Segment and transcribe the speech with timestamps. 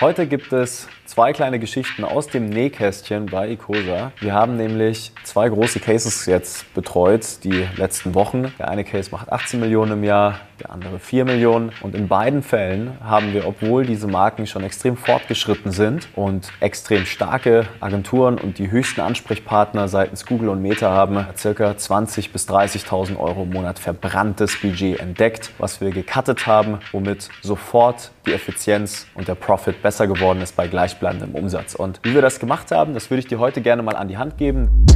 [0.00, 4.12] Heute gibt es zwei kleine Geschichten aus dem Nähkästchen bei Icosa.
[4.20, 8.50] Wir haben nämlich zwei große Cases jetzt betreut, die letzten Wochen.
[8.58, 11.72] Der eine Case macht 18 Millionen im Jahr, der andere 4 Millionen.
[11.80, 17.06] Und in beiden Fällen haben wir, obwohl diese Marken schon extrem fortgeschritten sind und extrem
[17.06, 23.18] starke Agenturen und die höchsten Ansprechpartner seitens Google und Meta haben, circa 20.000 bis 30.000
[23.18, 29.28] Euro im Monat verbranntes Budget entdeckt, was wir gecuttet haben, womit sofort die Effizienz und
[29.28, 31.74] der Profit besser geworden ist bei gleichbleibendem Umsatz.
[31.74, 34.18] Und wie wir das gemacht haben, das würde ich dir heute gerne mal an die
[34.18, 34.86] Hand geben.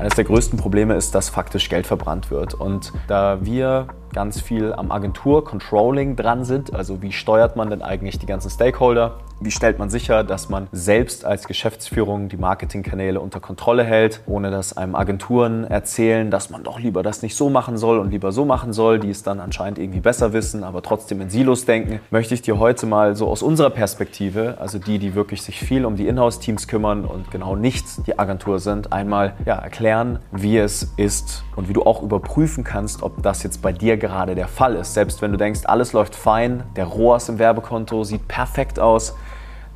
[0.00, 2.54] Eines der größten Probleme ist, dass faktisch Geld verbrannt wird.
[2.54, 6.72] Und da wir ganz viel am Agentur-Controlling dran sind.
[6.72, 9.18] Also wie steuert man denn eigentlich die ganzen Stakeholder?
[9.42, 14.50] Wie stellt man sicher, dass man selbst als Geschäftsführung die Marketingkanäle unter Kontrolle hält, ohne
[14.50, 18.32] dass einem Agenturen erzählen, dass man doch lieber das nicht so machen soll und lieber
[18.32, 22.00] so machen soll, die es dann anscheinend irgendwie besser wissen, aber trotzdem in Silos denken,
[22.10, 25.86] möchte ich dir heute mal so aus unserer Perspektive, also die, die wirklich sich viel
[25.86, 30.92] um die Inhouse-Teams kümmern und genau nicht die Agentur sind, einmal ja, erklären, wie es
[30.98, 34.74] ist und wie du auch überprüfen kannst, ob das jetzt bei dir gerade der Fall
[34.74, 34.92] ist.
[34.92, 39.14] Selbst wenn du denkst, alles läuft fein, der ROAS im Werbekonto sieht perfekt aus,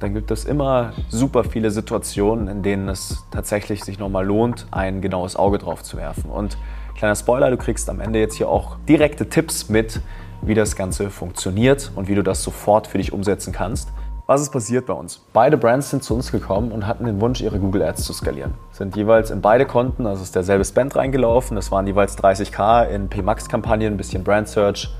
[0.05, 5.01] dann gibt es immer super viele Situationen, in denen es tatsächlich sich nochmal lohnt, ein
[5.01, 6.31] genaues Auge drauf zu werfen.
[6.31, 6.59] Und
[6.95, 10.03] kleiner Spoiler, du kriegst am Ende jetzt hier auch direkte Tipps mit,
[10.43, 13.89] wie das Ganze funktioniert und wie du das sofort für dich umsetzen kannst.
[14.27, 15.25] Was ist passiert bei uns?
[15.33, 18.53] Beide Brands sind zu uns gekommen und hatten den Wunsch, ihre Google Ads zu skalieren.
[18.73, 21.57] Sind jeweils in beide Konten, also ist derselbe Spend reingelaufen.
[21.57, 24.91] Das waren jeweils 30k in PMAX-Kampagnen, ein bisschen Brand Search,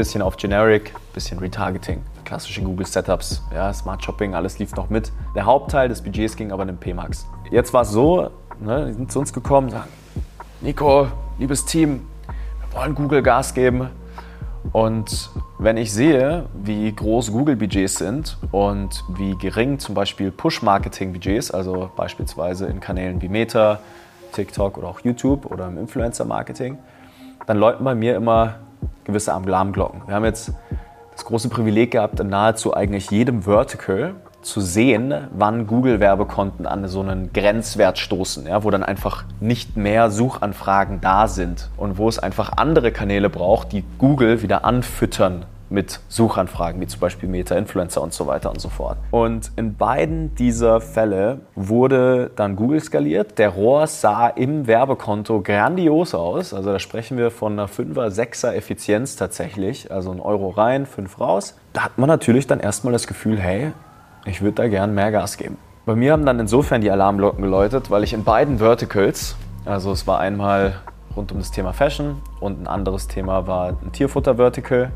[0.00, 2.00] bisschen auf Generic, bisschen Retargeting.
[2.24, 5.12] Klassische Google Setups, ja, Smart Shopping, alles lief noch mit.
[5.34, 7.26] Der Hauptteil des Budgets ging aber in den PMAX.
[7.50, 9.90] Jetzt war es so, ne, die sind zu uns gekommen, sagen,
[10.62, 13.90] Nico, liebes Team, wir wollen Google Gas geben
[14.72, 15.28] und
[15.58, 22.68] wenn ich sehe, wie groß Google-Budgets sind und wie gering zum Beispiel Push-Marketing-Budgets, also beispielsweise
[22.68, 23.80] in Kanälen wie Meta,
[24.32, 26.78] TikTok oder auch YouTube oder im Influencer-Marketing,
[27.46, 28.60] dann läuten bei mir immer
[29.04, 30.02] gewisse Alarmglocken.
[30.06, 30.52] Wir haben jetzt
[31.12, 37.00] das große Privileg gehabt, in nahezu eigentlich jedem Vertical zu sehen, wann Google-Werbekonten an so
[37.00, 42.18] einen Grenzwert stoßen, ja, wo dann einfach nicht mehr Suchanfragen da sind und wo es
[42.18, 48.12] einfach andere Kanäle braucht, die Google wieder anfüttern mit Suchanfragen, wie zum Beispiel Meta-Influencer und
[48.12, 48.98] so weiter und so fort.
[49.12, 53.38] Und in beiden dieser Fälle wurde dann Google skaliert.
[53.38, 56.52] Der Rohr sah im Werbekonto grandios aus.
[56.52, 59.90] Also da sprechen wir von einer 5er, 6er Effizienz tatsächlich.
[59.92, 61.56] Also ein Euro rein, 5 raus.
[61.72, 63.72] Da hat man natürlich dann erstmal das Gefühl, hey,
[64.26, 65.56] ich würde da gern mehr Gas geben.
[65.86, 70.06] Bei mir haben dann insofern die Alarmglocken geläutet, weil ich in beiden Verticals, also es
[70.06, 70.74] war einmal
[71.16, 74.90] rund um das Thema Fashion und ein anderes Thema war ein Tierfutter-Vertical.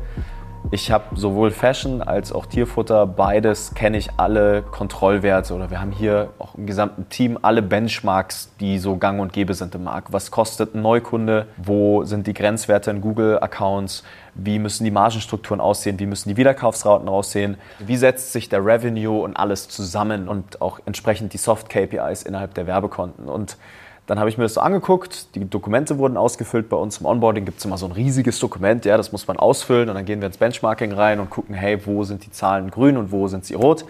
[0.71, 5.91] Ich habe sowohl Fashion als auch Tierfutter, beides kenne ich alle Kontrollwerte oder wir haben
[5.91, 10.11] hier auch im gesamten Team alle Benchmarks, die so gang und gäbe sind im Markt.
[10.11, 11.47] Was kostet ein Neukunde?
[11.57, 14.03] Wo sind die Grenzwerte in Google-Accounts?
[14.33, 15.99] Wie müssen die Margenstrukturen aussehen?
[15.99, 17.57] Wie müssen die Wiederkaufsraten aussehen?
[17.79, 22.65] Wie setzt sich der Revenue und alles zusammen und auch entsprechend die Soft-KPIs innerhalb der
[22.65, 23.29] Werbekonten?
[23.29, 23.57] Und
[24.07, 26.69] dann habe ich mir das so angeguckt, die Dokumente wurden ausgefüllt.
[26.69, 29.37] Bei uns im Onboarding gibt es immer so ein riesiges Dokument, ja, das muss man
[29.37, 32.69] ausfüllen und dann gehen wir ins Benchmarking rein und gucken, hey, wo sind die Zahlen
[32.69, 33.85] grün und wo sind sie rot?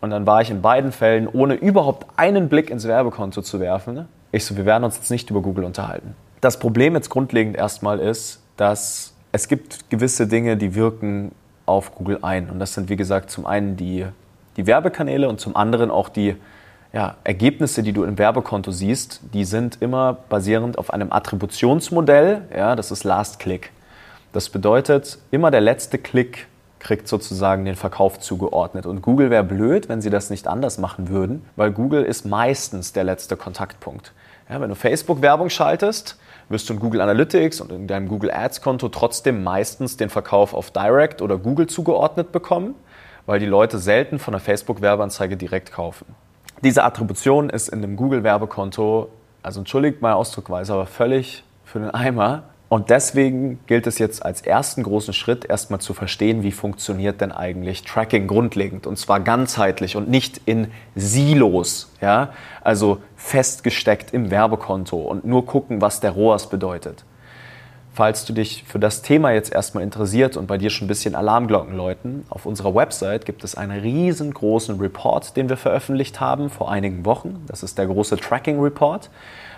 [0.00, 4.06] Und dann war ich in beiden Fällen, ohne überhaupt einen Blick ins Werbekonto zu werfen,
[4.30, 6.14] ich so, wir werden uns jetzt nicht über Google unterhalten.
[6.40, 11.32] Das Problem jetzt grundlegend erstmal ist, dass es gibt gewisse Dinge, die wirken
[11.66, 12.50] auf Google ein.
[12.50, 14.06] Und das sind, wie gesagt, zum einen die,
[14.56, 16.36] die Werbekanäle und zum anderen auch die
[16.92, 19.20] ja, Ergebnisse, die du im Werbekonto siehst.
[19.34, 22.42] Die sind immer basierend auf einem Attributionsmodell.
[22.56, 23.72] Ja, das ist Last Click.
[24.32, 26.46] Das bedeutet, immer der letzte Klick
[26.78, 28.86] kriegt sozusagen den Verkauf zugeordnet.
[28.86, 32.92] Und Google wäre blöd, wenn sie das nicht anders machen würden, weil Google ist meistens
[32.92, 34.12] der letzte Kontaktpunkt.
[34.48, 36.18] Ja, wenn du Facebook-Werbung schaltest,
[36.48, 40.70] wirst du in Google Analytics und in deinem Google Ads-Konto trotzdem meistens den Verkauf auf
[40.70, 42.74] Direct oder Google zugeordnet bekommen,
[43.26, 46.06] weil die Leute selten von der Facebook-Werbeanzeige direkt kaufen.
[46.62, 49.08] Diese Attribution ist in dem Google-Werbekonto,
[49.42, 54.42] also entschuldigt meine Ausdruckweise, aber völlig für den Eimer, und deswegen gilt es jetzt als
[54.42, 59.96] ersten großen Schritt erstmal zu verstehen, wie funktioniert denn eigentlich Tracking grundlegend und zwar ganzheitlich
[59.96, 62.30] und nicht in Silos, ja?
[62.62, 67.04] also festgesteckt im Werbekonto und nur gucken, was der ROAS bedeutet.
[67.98, 71.16] Falls du dich für das Thema jetzt erstmal interessiert und bei dir schon ein bisschen
[71.16, 76.70] Alarmglocken läuten, auf unserer Website gibt es einen riesengroßen Report, den wir veröffentlicht haben vor
[76.70, 77.44] einigen Wochen.
[77.48, 79.10] Das ist der große Tracking Report.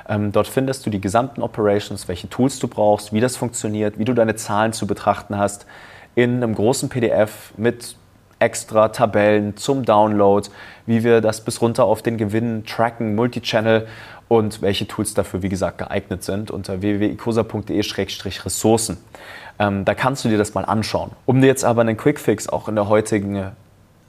[0.08, 4.06] Ähm, dort findest du die gesamten Operations, welche Tools du brauchst, wie das funktioniert, wie
[4.06, 5.66] du deine Zahlen zu betrachten hast.
[6.14, 7.94] in einem großen PDF mit
[8.38, 10.48] extra Tabellen zum Download,
[10.86, 13.86] wie wir das bis runter auf den Gewinn tracken, Multichannel
[14.30, 18.98] und welche Tools dafür, wie gesagt, geeignet sind unter www.icosa.de-ressourcen.
[19.58, 21.10] Ähm, da kannst du dir das mal anschauen.
[21.26, 23.50] Um dir jetzt aber einen Quickfix auch in der heutigen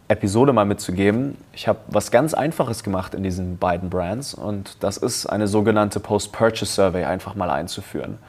[0.09, 4.97] Episode mal mitzugeben, ich habe was ganz Einfaches gemacht in diesen beiden Brands und das
[4.97, 8.19] ist eine sogenannte Post-Purchase Survey einfach mal einzuführen.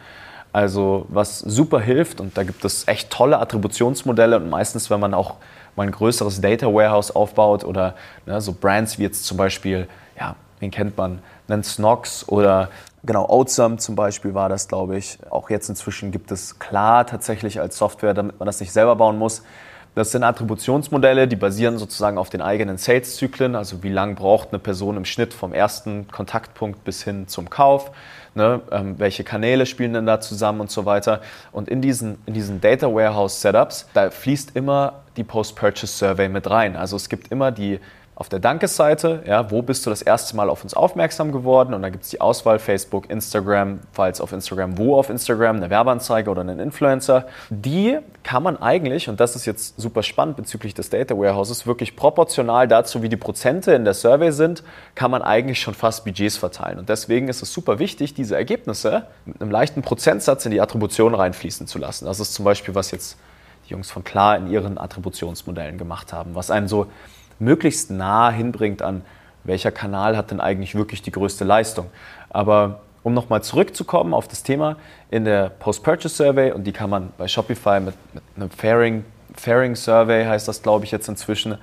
[0.51, 5.13] Also was super hilft und da gibt es echt tolle Attributionsmodelle und meistens, wenn man
[5.13, 5.35] auch
[5.77, 9.89] mal ein größeres Data Warehouse aufbaut oder ne, so Brands wie jetzt zum Beispiel,
[10.19, 11.19] ja, wen kennt man,
[11.53, 12.71] einen Snox oder
[13.05, 15.19] genau, Oatsum zum Beispiel war das, glaube ich.
[15.31, 19.19] Auch jetzt inzwischen gibt es klar tatsächlich als Software, damit man das nicht selber bauen
[19.19, 19.43] muss.
[19.95, 24.59] Das sind Attributionsmodelle, die basieren sozusagen auf den eigenen Sales-Zyklen, also wie lange braucht eine
[24.59, 27.91] Person im Schnitt vom ersten Kontaktpunkt bis hin zum Kauf,
[28.35, 31.21] ne, ähm, welche Kanäle spielen denn da zusammen und so weiter.
[31.53, 36.49] Und in diesen, in diesen Data Warehouse Setups, da fließt immer die Post-Purchase Survey mit
[36.49, 36.75] rein.
[36.75, 37.79] Also es gibt immer die
[38.15, 41.73] auf der Dankesseite, ja, wo bist du das erste Mal auf uns aufmerksam geworden?
[41.73, 45.71] Und da gibt es die Auswahl Facebook, Instagram, falls auf Instagram, wo auf Instagram, eine
[45.71, 47.27] Werbeanzeige oder einen Influencer.
[47.49, 51.97] Die kann man eigentlich, und das ist jetzt super spannend bezüglich des Data Warehouses, wirklich
[51.97, 54.63] proportional dazu, wie die Prozente in der Survey sind,
[54.95, 56.79] kann man eigentlich schon fast Budgets verteilen.
[56.79, 61.15] Und deswegen ist es super wichtig, diese Ergebnisse mit einem leichten Prozentsatz in die Attribution
[61.15, 62.05] reinfließen zu lassen.
[62.05, 63.17] Das ist zum Beispiel, was jetzt
[63.67, 66.89] die Jungs von Klar in ihren Attributionsmodellen gemacht haben, was einen so
[67.43, 69.03] möglichst nah hinbringt an,
[69.45, 71.87] welcher Kanal hat denn eigentlich wirklich die größte Leistung.
[72.31, 74.77] Aber um nochmal zurückzukommen auf das Thema
[75.11, 79.05] in der Post-Purchase Survey, und die kann man bei Shopify mit, mit einem Fairing,
[79.35, 81.59] Fairing Survey, heißt das glaube ich jetzt inzwischen,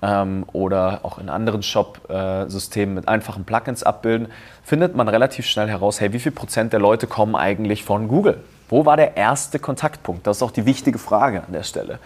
[0.00, 4.28] ähm, oder auch in anderen Shop-Systemen mit einfachen Plugins abbilden,
[4.62, 8.42] findet man relativ schnell heraus, hey, wie viel Prozent der Leute kommen eigentlich von Google?
[8.70, 10.26] Wo war der erste Kontaktpunkt?
[10.26, 11.98] Das ist auch die wichtige Frage an der Stelle.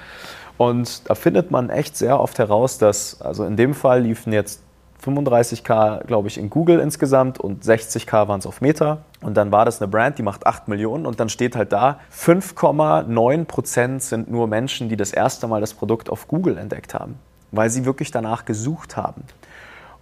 [0.57, 4.61] Und da findet man echt sehr oft heraus, dass, also in dem Fall liefen jetzt
[5.05, 8.99] 35k, glaube ich, in Google insgesamt und 60k waren es auf Meta.
[9.21, 11.99] Und dann war das eine Brand, die macht 8 Millionen und dann steht halt da,
[12.13, 17.19] 5,9% sind nur Menschen, die das erste Mal das Produkt auf Google entdeckt haben,
[17.51, 19.25] weil sie wirklich danach gesucht haben.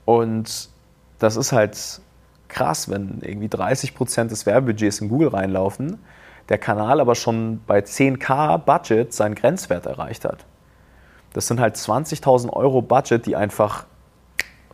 [0.05, 0.69] Und
[1.19, 2.01] das ist halt
[2.49, 5.99] krass, wenn irgendwie 30% des Werbebudgets in Google reinlaufen
[6.49, 10.45] der Kanal aber schon bei 10k Budget seinen Grenzwert erreicht hat.
[11.33, 13.87] Das sind halt 20.000 Euro Budget, die einfach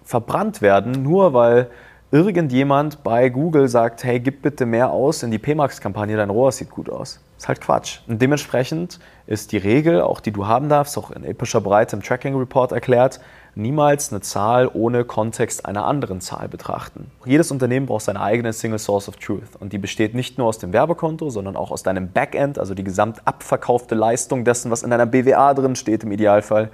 [0.03, 1.71] verbrannt werden, nur weil
[2.11, 6.71] irgendjemand bei Google sagt, hey, gib bitte mehr aus in die PMAX-Kampagne, dein Rohr sieht
[6.71, 7.21] gut aus.
[7.37, 8.01] Ist halt Quatsch.
[8.09, 12.03] Und dementsprechend ist die Regel, auch die du haben darfst, auch in epischer Breite im
[12.03, 13.21] Tracking Report erklärt,
[13.59, 17.11] niemals eine Zahl ohne Kontext einer anderen Zahl betrachten.
[17.25, 20.59] Jedes Unternehmen braucht seine eigene Single Source of Truth und die besteht nicht nur aus
[20.59, 24.91] dem Werbekonto, sondern auch aus deinem Backend, also die gesamt abverkaufte Leistung dessen, was in
[24.91, 26.71] deiner BWA drin steht im Idealfall.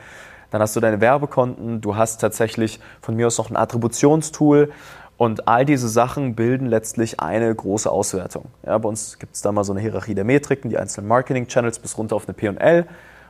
[0.50, 4.70] Dann hast du deine Werbekonten, du hast tatsächlich von mir aus noch ein Attributionstool
[5.16, 8.46] und all diese Sachen bilden letztlich eine große Auswertung.
[8.64, 11.78] Ja, bei uns gibt es da mal so eine Hierarchie der Metriken, die einzelnen Marketing-Channels
[11.78, 12.86] bis runter auf eine P&L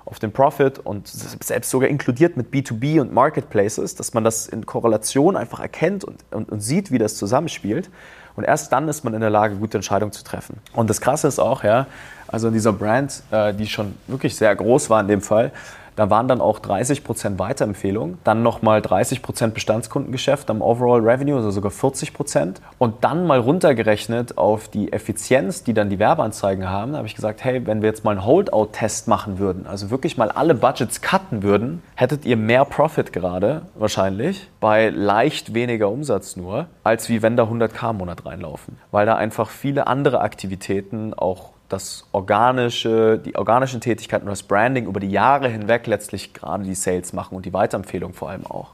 [0.06, 4.66] auf den Profit und selbst sogar inkludiert mit B2B und Marketplaces, dass man das in
[4.66, 7.90] Korrelation einfach erkennt und, und, und, sieht, wie das zusammenspielt.
[8.36, 10.58] Und erst dann ist man in der Lage, gute Entscheidungen zu treffen.
[10.74, 11.86] Und das Krasse ist auch, ja,
[12.26, 15.52] also in dieser Brand, äh, die schon wirklich sehr groß war in dem Fall,
[15.96, 21.71] da waren dann auch 30% Weiterempfehlungen, dann nochmal 30% Bestandskundengeschäft am Overall Revenue, also sogar
[21.71, 22.57] 40%.
[22.78, 27.45] Und dann mal runtergerechnet auf die Effizienz, die dann die Werbeanzeigen haben, habe ich gesagt,
[27.45, 31.42] hey, wenn wir jetzt mal einen Holdout-Test machen würden, also wirklich mal alle Budgets cutten
[31.42, 37.37] würden, hättet ihr mehr Profit gerade wahrscheinlich bei leicht weniger Umsatz nur, als wie wenn
[37.37, 38.78] da 100k im Monat reinlaufen.
[38.90, 44.87] Weil da einfach viele andere Aktivitäten auch das organische, die organischen Tätigkeiten und das Branding
[44.87, 48.71] über die Jahre hinweg letztlich gerade die Sales machen und die Weiterempfehlung vor allem auch.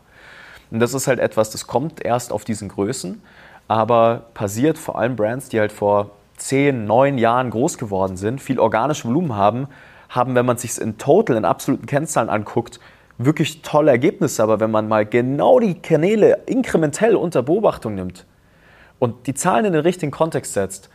[0.71, 3.23] Und das ist halt etwas, das kommt erst auf diesen Größen,
[3.69, 8.59] aber passiert vor allem Brands, die halt vor zehn, neun Jahren groß geworden sind, viel
[8.59, 9.69] organisches Volumen haben,
[10.09, 12.80] haben, wenn man sich in total, in absoluten Kennzahlen anguckt,
[13.19, 14.42] wirklich tolle Ergebnisse.
[14.42, 18.26] Aber wenn man mal genau die Kanäle inkrementell unter Beobachtung nimmt
[18.99, 20.90] und die Zahlen in den richtigen Kontext setzt,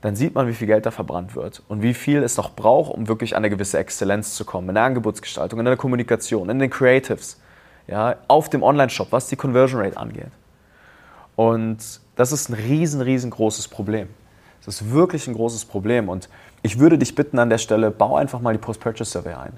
[0.00, 2.92] dann sieht man, wie viel Geld da verbrannt wird und wie viel es noch braucht,
[2.92, 4.68] um wirklich an eine gewisse Exzellenz zu kommen.
[4.68, 7.40] In der Angebotsgestaltung, in der Kommunikation, in den Creatives,
[7.88, 10.30] ja, auf dem Online-Shop, was die Conversion Rate angeht.
[11.34, 11.78] Und
[12.16, 14.08] das ist ein riesen, riesengroßes Problem.
[14.64, 16.08] Das ist wirklich ein großes Problem.
[16.08, 16.28] Und
[16.62, 19.52] ich würde dich bitten an der Stelle, bau einfach mal die Post-Purchase-Survey ein.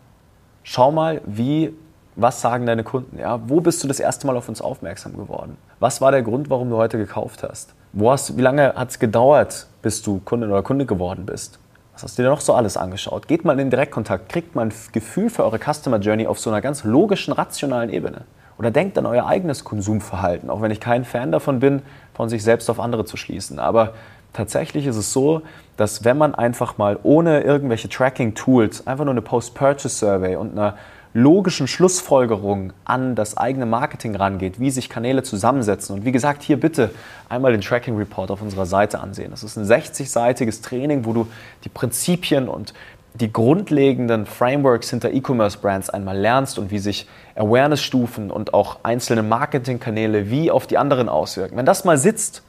[0.63, 1.75] Schau mal, wie,
[2.17, 3.19] was sagen deine Kunden?
[3.19, 3.41] Ja?
[3.49, 5.57] Wo bist du das erste Mal auf uns aufmerksam geworden?
[5.81, 7.75] Was war der Grund, warum du heute gekauft hast?
[7.93, 11.59] Wo hast, wie lange hat es gedauert, bis du Kundin oder Kunde geworden bist?
[11.93, 13.27] Was hast du dir noch so alles angeschaut?
[13.27, 16.51] Geht mal in den Direktkontakt, kriegt mal ein Gefühl für eure Customer Journey auf so
[16.51, 18.23] einer ganz logischen, rationalen Ebene.
[18.59, 21.83] Oder denkt an euer eigenes Konsumverhalten, auch wenn ich kein Fan davon bin,
[22.15, 23.59] von sich selbst auf andere zu schließen.
[23.59, 23.95] Aber
[24.33, 25.43] tatsächlich ist es so,
[25.77, 30.75] dass wenn man einfach mal ohne irgendwelche Tracking-Tools einfach nur eine Post-Purchase-Survey und eine
[31.13, 35.97] logischen Schlussfolgerungen an das eigene Marketing rangeht, wie sich Kanäle zusammensetzen.
[35.97, 36.91] Und wie gesagt, hier bitte
[37.29, 39.31] einmal den Tracking Report auf unserer Seite ansehen.
[39.31, 41.27] Das ist ein 60-seitiges Training, wo du
[41.65, 42.75] die Prinzipien und
[43.15, 50.31] die grundlegenden Frameworks hinter E-Commerce-Brands einmal lernst und wie sich Awareness-Stufen und auch einzelne Marketingkanäle
[50.31, 51.57] wie auf die anderen auswirken.
[51.57, 52.43] Wenn das mal sitzt,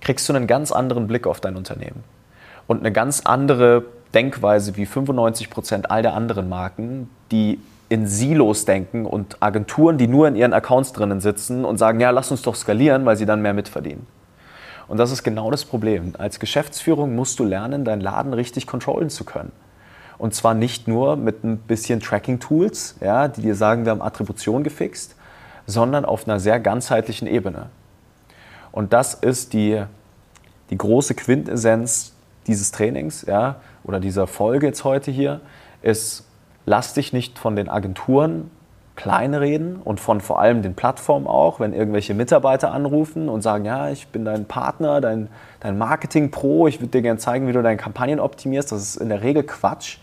[0.00, 2.04] kriegst du einen ganz anderen Blick auf dein Unternehmen
[2.68, 8.64] und eine ganz andere Denkweise wie 95 Prozent all der anderen Marken, die in Silos
[8.64, 12.42] denken und Agenturen, die nur in ihren Accounts drinnen sitzen und sagen, ja, lass uns
[12.42, 14.06] doch skalieren, weil sie dann mehr mitverdienen.
[14.88, 16.14] Und das ist genau das Problem.
[16.18, 19.52] Als Geschäftsführung musst du lernen, deinen Laden richtig kontrollen zu können.
[20.16, 24.64] Und zwar nicht nur mit ein bisschen Tracking-Tools, ja, die dir sagen, wir haben Attribution
[24.64, 25.14] gefixt,
[25.66, 27.66] sondern auf einer sehr ganzheitlichen Ebene.
[28.72, 29.82] Und das ist die,
[30.70, 32.12] die große Quintessenz
[32.46, 35.40] dieses Trainings ja, oder dieser Folge jetzt heute hier,
[35.82, 36.27] ist
[36.68, 38.50] lass dich nicht von den Agenturen
[38.94, 43.90] kleinreden und von vor allem den Plattformen auch, wenn irgendwelche Mitarbeiter anrufen und sagen, ja,
[43.90, 45.28] ich bin dein Partner, dein,
[45.60, 48.72] dein Marketing-Pro, ich würde dir gerne zeigen, wie du deine Kampagnen optimierst.
[48.72, 49.98] Das ist in der Regel Quatsch.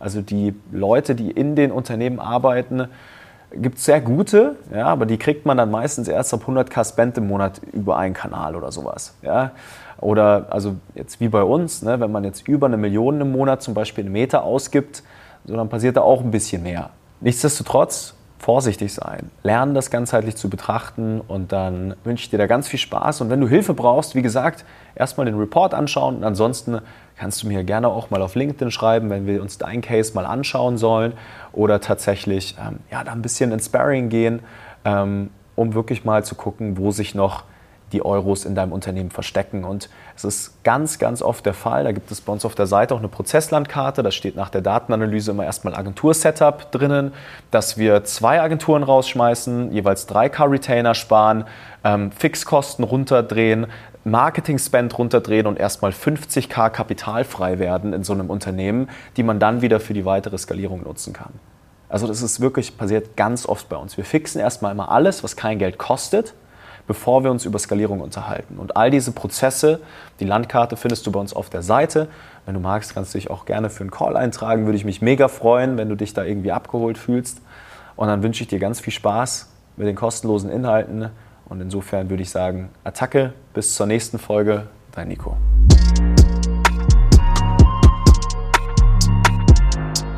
[0.00, 2.88] Also die Leute, die in den Unternehmen arbeiten,
[3.52, 7.18] gibt es sehr gute, ja, aber die kriegt man dann meistens erst ab 100k Spend
[7.18, 9.14] im Monat über einen Kanal oder sowas.
[9.22, 9.52] Ja.
[10.00, 13.62] Oder also jetzt wie bei uns, ne, wenn man jetzt über eine Million im Monat
[13.62, 15.02] zum Beispiel einen Meter ausgibt,
[15.48, 16.90] so dann passiert da auch ein bisschen mehr.
[17.20, 22.68] Nichtsdestotrotz vorsichtig sein, lernen das ganzheitlich zu betrachten und dann wünsche ich dir da ganz
[22.68, 23.22] viel Spaß.
[23.22, 24.64] Und wenn du Hilfe brauchst, wie gesagt,
[24.94, 26.80] erstmal den Report anschauen und ansonsten
[27.16, 30.26] kannst du mir gerne auch mal auf LinkedIn schreiben, wenn wir uns dein Case mal
[30.26, 31.14] anschauen sollen
[31.52, 34.40] oder tatsächlich ähm, ja, da ein bisschen ins Sparring gehen,
[34.84, 37.42] ähm, um wirklich mal zu gucken, wo sich noch
[37.92, 39.64] die Euros in deinem Unternehmen verstecken.
[39.64, 41.84] Und es ist ganz, ganz oft der Fall.
[41.84, 44.02] Da gibt es bei uns auf der Seite auch eine Prozesslandkarte.
[44.02, 47.12] Da steht nach der Datenanalyse immer erstmal Agentur-Setup drinnen,
[47.50, 51.44] dass wir zwei Agenturen rausschmeißen, jeweils 3K-Retainer sparen,
[51.84, 53.66] ähm, Fixkosten runterdrehen,
[54.04, 59.80] Marketing-Spend runterdrehen und erstmal 50k kapitalfrei werden in so einem Unternehmen, die man dann wieder
[59.80, 61.32] für die weitere Skalierung nutzen kann.
[61.88, 63.96] Also das ist wirklich passiert ganz oft bei uns.
[63.96, 66.34] Wir fixen erstmal immer alles, was kein Geld kostet
[66.88, 68.58] bevor wir uns über Skalierung unterhalten.
[68.58, 69.80] Und all diese Prozesse,
[70.18, 72.08] die Landkarte findest du bei uns auf der Seite.
[72.46, 74.64] Wenn du magst, kannst du dich auch gerne für einen Call eintragen.
[74.64, 77.40] Würde ich mich mega freuen, wenn du dich da irgendwie abgeholt fühlst.
[77.94, 81.10] Und dann wünsche ich dir ganz viel Spaß mit den kostenlosen Inhalten.
[81.48, 85.36] Und insofern würde ich sagen, Attacke, bis zur nächsten Folge, dein Nico.